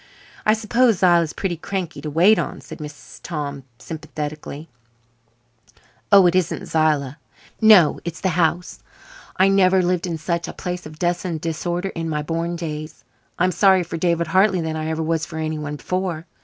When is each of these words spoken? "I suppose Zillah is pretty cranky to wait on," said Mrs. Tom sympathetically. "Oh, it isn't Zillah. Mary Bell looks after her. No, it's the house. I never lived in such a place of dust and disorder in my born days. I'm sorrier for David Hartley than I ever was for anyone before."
"I 0.47 0.53
suppose 0.53 0.97
Zillah 0.97 1.21
is 1.21 1.31
pretty 1.33 1.55
cranky 1.57 2.01
to 2.01 2.09
wait 2.09 2.39
on," 2.39 2.59
said 2.59 2.79
Mrs. 2.79 3.19
Tom 3.21 3.65
sympathetically. 3.77 4.67
"Oh, 6.11 6.25
it 6.25 6.33
isn't 6.33 6.65
Zillah. 6.65 6.89
Mary 6.89 6.93
Bell 6.95 7.03
looks 7.03 7.17
after 7.17 7.19
her. 7.19 7.67
No, 7.67 7.99
it's 8.03 8.21
the 8.21 8.29
house. 8.29 8.79
I 9.37 9.47
never 9.47 9.83
lived 9.83 10.07
in 10.07 10.17
such 10.17 10.47
a 10.47 10.53
place 10.53 10.87
of 10.87 10.97
dust 10.97 11.23
and 11.23 11.39
disorder 11.39 11.89
in 11.89 12.09
my 12.09 12.23
born 12.23 12.55
days. 12.55 13.03
I'm 13.37 13.51
sorrier 13.51 13.83
for 13.83 13.97
David 13.97 14.25
Hartley 14.25 14.59
than 14.61 14.75
I 14.75 14.87
ever 14.89 15.03
was 15.03 15.27
for 15.27 15.37
anyone 15.37 15.75
before." 15.75 16.25